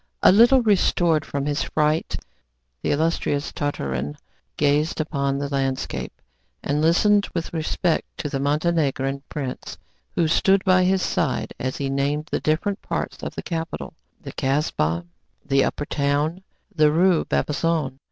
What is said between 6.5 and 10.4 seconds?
and listened with respect to the Montenegrin prince, who